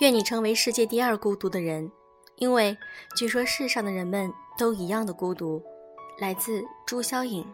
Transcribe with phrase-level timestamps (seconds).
[0.00, 1.90] 愿你成为世界第二孤独的人，
[2.36, 2.78] 因为
[3.16, 5.60] 据说世上的人们都一样的孤独。
[6.20, 7.44] 来自朱萧颖。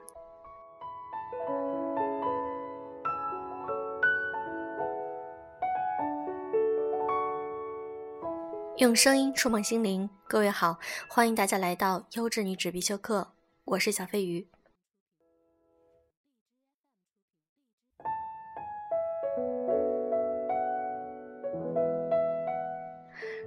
[8.77, 13.29] 用声音触碰心灵，各位好，欢迎大家来到优质女纸必修课，
[13.65, 14.47] 我是小飞鱼。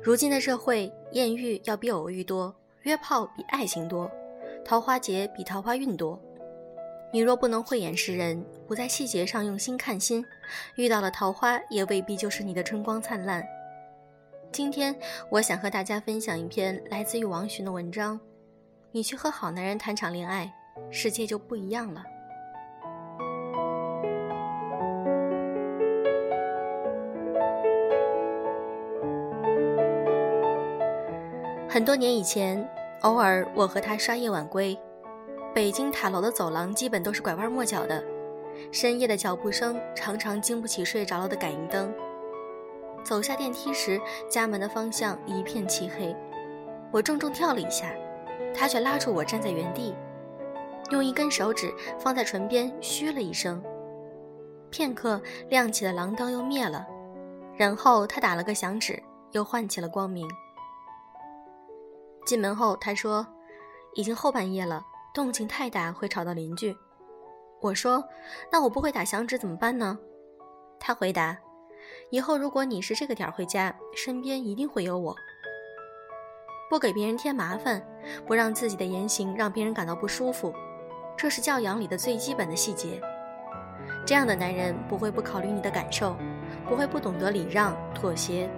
[0.08, 4.10] 如今的社会，艳遇要比偶遇多，约炮比爱情多，
[4.64, 6.18] 桃花劫比桃花运多。
[7.12, 10.24] 你若不能慧眼识人，不在细节上用心看心，
[10.78, 13.46] 遇到了桃花也未必就是你的春光灿烂。
[14.50, 14.96] 今天
[15.30, 18.18] 我想和大家分享一篇来自于王洵的文章：
[18.94, 20.50] 你去和好男人谈场恋爱，
[20.90, 22.02] 世界就不一样了。
[31.70, 32.66] 很多年以前，
[33.02, 34.78] 偶尔我和他刷夜晚归，
[35.54, 38.02] 北京塔楼的走廊基本都是拐弯抹角的，
[38.72, 41.94] 深夜的脚步声常常经不起睡着了的感应灯。
[43.04, 46.16] 走下电梯时，家门的方向一片漆黑，
[46.90, 47.94] 我重重跳了一下，
[48.56, 49.94] 他却拉住我站在原地，
[50.90, 53.62] 用一根手指放在唇边，嘘了一声。
[54.70, 56.88] 片刻，亮起的廊灯又灭了，
[57.58, 60.26] 然后他打了个响指，又唤起了光明。
[62.28, 63.26] 进门后，他说
[63.96, 66.76] ：“已经后半夜了，动静太大会吵到邻居。”
[67.62, 68.04] 我说
[68.52, 69.98] ：“那我不会打响指怎么办呢？”
[70.78, 71.38] 他回答
[72.12, 75.16] ：“以后如果你是这个点回家，身边一定会有我。
[76.70, 77.82] 不给别人添麻烦，
[78.26, 80.54] 不让自己的言行让别人感到不舒服，
[81.16, 83.02] 这是教养里的最基本的细节。
[84.06, 86.18] 这样的男人不会不考虑你的感受，
[86.68, 88.50] 不会不懂得礼让妥协，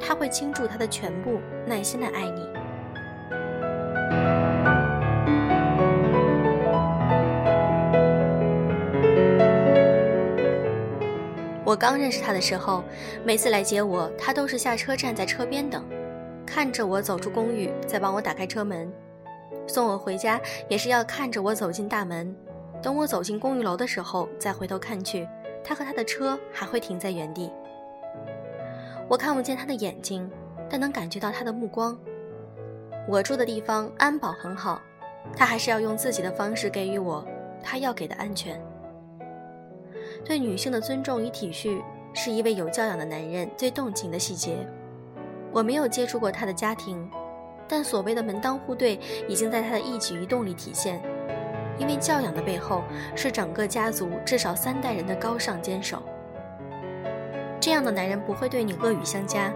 [0.00, 2.44] 他会倾注他的全部，耐心的爱你。”
[11.74, 12.84] 我刚认识他的时候，
[13.24, 15.84] 每次来接我，他都是下车站在车边等，
[16.46, 18.92] 看着我走出公寓，再帮我打开车门，
[19.66, 22.32] 送我回家也是要看着我走进大门，
[22.80, 25.26] 等我走进公寓楼的时候再回头看去，
[25.64, 27.50] 他和他的车还会停在原地。
[29.08, 30.30] 我看不见他的眼睛，
[30.70, 31.98] 但能感觉到他的目光。
[33.08, 34.80] 我住的地方安保很好，
[35.34, 37.26] 他还是要用自己的方式给予我
[37.64, 38.64] 他要给的安全。
[40.24, 41.82] 对女性的尊重与体恤，
[42.14, 44.66] 是一位有教养的男人最动情的细节。
[45.52, 47.08] 我没有接触过他的家庭，
[47.68, 48.98] 但所谓的门当户对
[49.28, 51.00] 已经在他的一举一动里体现。
[51.76, 52.84] 因为教养的背后
[53.16, 56.00] 是整个家族至少三代人的高尚坚守。
[57.60, 59.52] 这样的男人不会对你恶语相加，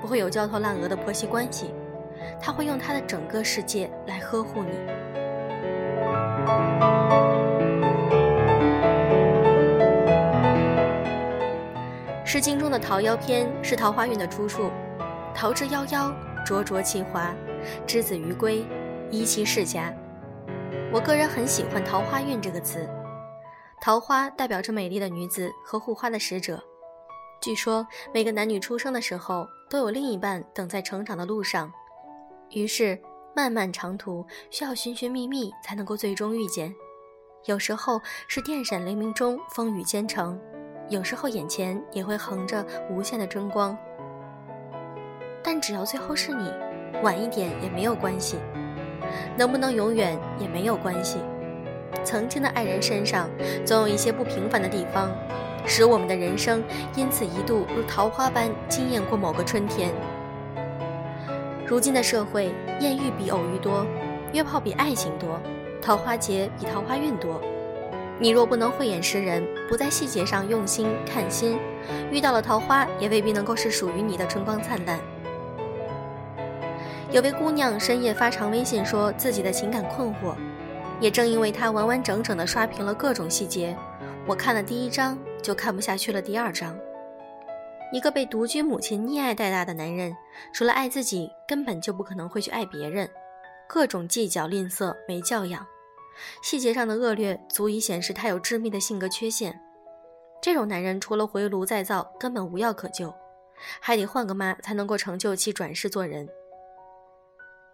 [0.00, 1.70] 不会有焦头烂额的婆媳关系，
[2.40, 4.70] 他会用他的整个世界来呵护你。
[12.30, 14.70] 《诗经》中的《桃夭》篇是桃花运的出处
[15.34, 17.34] ，“桃之夭夭，灼灼其华，
[17.86, 18.66] 之子于归，
[19.10, 19.90] 宜其室家。”
[20.92, 22.86] 我个人很喜欢“桃花运”这个词，
[23.80, 26.62] 桃花代表着美丽的女子和护花的使者。
[27.40, 31.72] 据说每个男女出生的时候都有另一半等在成长的路上，
[32.50, 33.00] 于是
[33.34, 36.74] 漫漫长途需要寻寻觅觅才能够最终遇见。
[37.46, 40.38] 有时候是电闪雷鸣中风雨兼程。
[40.88, 43.76] 有时候眼前也会横着无限的春光，
[45.42, 46.50] 但只要最后是你，
[47.02, 48.38] 晚一点也没有关系，
[49.36, 51.18] 能不能永远也没有关系。
[52.02, 53.28] 曾经的爱人身上
[53.66, 55.10] 总有一些不平凡的地方，
[55.66, 56.64] 使我们的人生
[56.96, 59.90] 因此一度如桃花般惊艳过某个春天。
[61.66, 62.50] 如今的社会，
[62.80, 63.84] 艳遇比偶遇多，
[64.32, 65.38] 约炮比爱情多，
[65.82, 67.38] 桃花劫比桃花运多。
[68.20, 71.58] 你若不能慧眼识人，不在细节上用心看心，
[72.10, 74.98] 遇到了桃花也未必能够是属于你的春光灿烂。
[77.10, 80.34] 有位姑娘深夜发长微信，说自己的情感困惑。
[81.00, 83.76] 也正因为她完完整整的刷屏了各种细节，
[84.26, 86.20] 我看了第一章就看不下去了。
[86.20, 86.76] 第二章，
[87.92, 90.12] 一个被独居母亲溺爱带大的男人，
[90.52, 93.08] 除了爱自己，根本就不可能会去爱别人，
[93.68, 95.64] 各种计较、吝啬、没教养。
[96.42, 99.60] 细节上的恶劣足以显示他有致命的性格缺陷。
[100.40, 103.14] 这种男人除了回炉再造，根本无药可救，
[103.80, 106.28] 还得换个妈才能够成就其转世做人。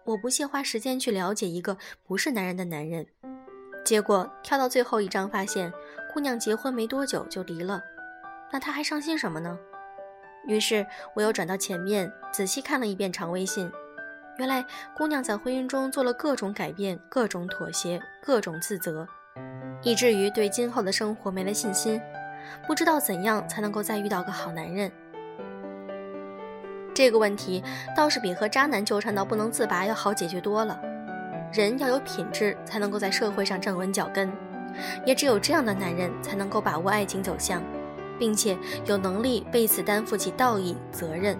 [0.05, 3.07] 我不屑花时间去了解一个不是男人的男人，
[3.83, 5.71] 结果跳到最后一章，发现
[6.13, 7.81] 姑娘结婚没多久就离了，
[8.51, 9.57] 那他还伤心什么呢？
[10.47, 13.71] 于是我又转到前面，仔细看了一遍长微信。
[14.37, 14.65] 原来
[14.95, 19.07] 姑娘在婚姻中做了各种改变、各种妥协、各种自责，
[19.81, 22.01] 以至于对今后的生活没了信心，
[22.67, 24.91] 不知道怎样才能够再遇到个好男人。
[26.93, 27.63] 这个问题
[27.95, 30.79] 倒是比和渣男纠缠到不能自拔要好解决多了。
[31.53, 34.29] 人要有品质，才能够在社会上站稳脚跟，
[35.05, 37.63] 也只有这样的男人才能够把握爱情走向，
[38.19, 41.37] 并且有能力为此担负起道义责任。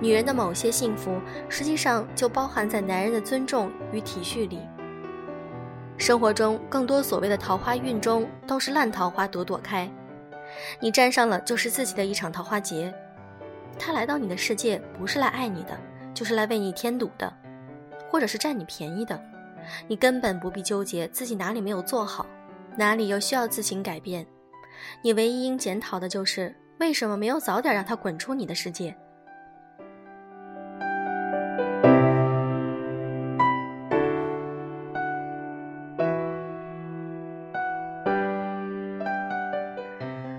[0.00, 4.60] 女人的某些幸福，实际上就包含在男人的尊重与体恤里。
[5.96, 9.90] 生活中更多所谓的桃花运中，都是烂桃花朵朵开，
[10.78, 12.94] 你沾上了就是自己的一场桃花劫。
[13.76, 15.76] 他来到你的世界，不是来爱你的，
[16.14, 17.32] 就是来为你添堵的，
[18.08, 19.20] 或者是占你便宜的。
[19.88, 22.24] 你根本不必纠结自己哪里没有做好，
[22.76, 24.24] 哪里又需要自行改变。
[25.02, 28.96] 你唯一应检讨的就是为什么没有早点让他滚出你的世界。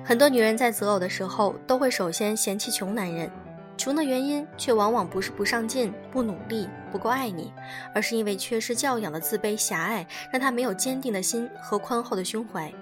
[0.09, 3.29] 很多女人在择偶的时候，都会首先嫌弃穷男人。
[3.77, 7.53] 穷的原因却往往不是不上进、不努力、不够爱你，
[7.93, 12.73] 而是因为缺失教养的自卑、狭隘，让他没有坚定的心和宽厚的胸怀。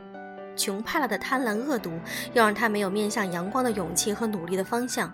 [0.56, 1.92] 穷怕了的贪婪、恶毒，
[2.32, 5.14] 又让他没有面向阳光的勇气和努力的方向。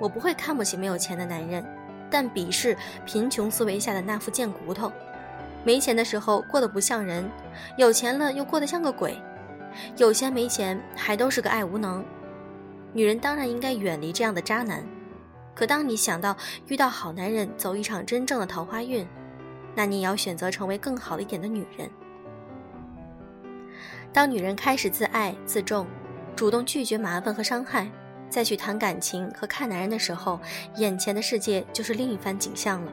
[0.00, 1.64] 我不会看不起没有钱的男人，
[2.10, 2.76] 但鄙视
[3.06, 4.90] 贫穷思维下的那副贱骨头。
[5.62, 7.30] 没钱的时候过得不像人，
[7.76, 9.16] 有钱了又过得像个鬼。
[9.96, 12.04] 有钱没钱还都是个爱无能，
[12.92, 14.84] 女人当然应该远离这样的渣男。
[15.54, 16.36] 可当你想到
[16.68, 19.06] 遇到好男人，走一场真正的桃花运，
[19.74, 21.90] 那你也要选择成为更好一点的女人。
[24.12, 25.86] 当女人开始自爱自重，
[26.34, 27.90] 主动拒绝麻烦和伤害，
[28.28, 30.40] 再去谈感情和看男人的时候，
[30.76, 32.92] 眼前的世界就是另一番景象了。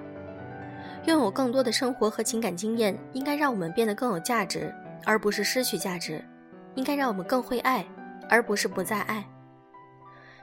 [1.06, 4.74] 拥有更多的生活和情感经验，应该让我们变得更有价值，
[5.06, 6.22] 而不是失去价值。
[6.78, 7.86] 应该让我们更会爱，
[8.30, 9.28] 而不是不再爱。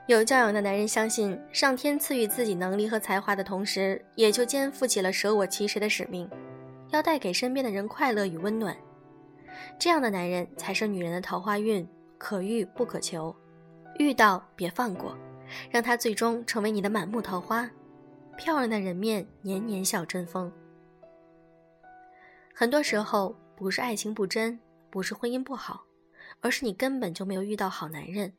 [0.06, 6.28] 有教养的男人相信，上天赐予自己能力和才华的同时，也就肩负起了舍我其谁的使命，
[6.90, 8.76] 要带给身边的人快乐与温暖。
[9.78, 11.88] 这样的男人才是女人的桃花运，
[12.18, 13.34] 可遇不可求，
[13.98, 15.16] 遇到别放过，
[15.70, 17.70] 让他最终成为你的满目桃花，
[18.36, 20.52] 漂亮的人面年年笑春风。
[22.52, 24.58] 很多时候，不是爱情不真，
[24.90, 25.84] 不是婚姻不好。
[26.44, 28.34] 而是你根本就没有遇到好男人，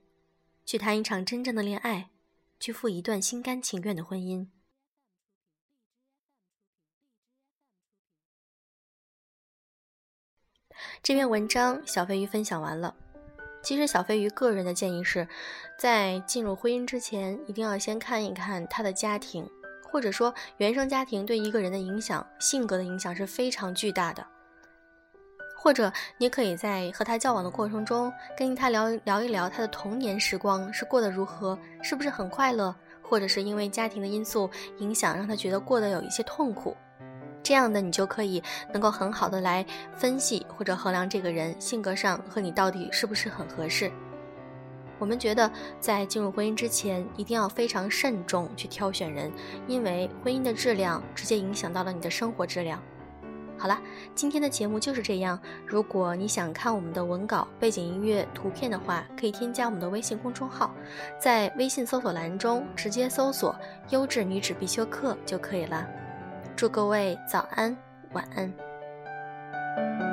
[0.64, 2.12] 去谈一场真正的恋爱，
[2.60, 4.46] 去赴一段心甘情愿的婚姻。
[11.02, 12.96] 这篇文章小飞鱼分享完了。
[13.64, 15.28] 其实小飞鱼个人的建议是，
[15.80, 19.50] 在进入婚姻之前，一定要先看一看他的家庭，
[19.82, 24.35] 或者说原生家庭对一个人的影响、性格的影响是非常巨大的。
[25.66, 34.48] 或者你可以在和他交往的过程中，跟他聊聊一聊他的童年时光是过得如何，是不是很快乐，或者是因为家庭的因素
[34.78, 36.78] 影响，让他觉得过得有一些痛苦。
[37.42, 39.66] 这样的你就可以能够很好的来
[39.98, 43.92] 分析或者衡量这个人性格上和你到底是不是很合适。
[45.00, 49.32] 我们觉得在进入婚姻之前，一定要非常慎重去挑选人，
[49.66, 52.80] 因为婚姻的质量直接影响到了你的生活质量。
[53.58, 53.80] 好了，
[54.14, 55.40] 今天的节目就是这样。
[55.66, 60.74] 如果你想看我们的文稿、背景音乐、图片的话，可以添加我们的微信公众号，
[61.20, 63.56] 在微信搜索栏中直接搜索
[63.90, 65.88] “优质女子必修课”就可以了。
[66.56, 67.76] 祝各位早安，
[68.14, 70.05] 晚安。